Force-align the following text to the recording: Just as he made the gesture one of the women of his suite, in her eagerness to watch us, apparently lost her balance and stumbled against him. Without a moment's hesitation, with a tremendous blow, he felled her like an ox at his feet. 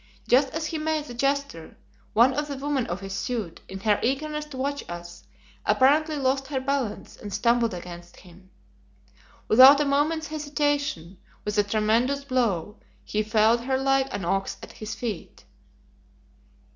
Just 0.27 0.49
as 0.55 0.65
he 0.65 0.79
made 0.79 1.05
the 1.05 1.13
gesture 1.13 1.77
one 2.13 2.33
of 2.33 2.47
the 2.47 2.57
women 2.57 2.87
of 2.87 3.01
his 3.01 3.13
suite, 3.15 3.61
in 3.69 3.81
her 3.81 3.99
eagerness 4.01 4.45
to 4.45 4.57
watch 4.57 4.83
us, 4.89 5.25
apparently 5.63 6.15
lost 6.15 6.47
her 6.47 6.59
balance 6.59 7.15
and 7.17 7.31
stumbled 7.31 7.75
against 7.75 8.17
him. 8.21 8.49
Without 9.47 9.79
a 9.79 9.85
moment's 9.85 10.25
hesitation, 10.29 11.19
with 11.45 11.55
a 11.59 11.63
tremendous 11.63 12.23
blow, 12.23 12.77
he 13.05 13.21
felled 13.21 13.65
her 13.65 13.77
like 13.77 14.11
an 14.11 14.25
ox 14.25 14.57
at 14.63 14.71
his 14.71 14.95
feet. 14.95 15.45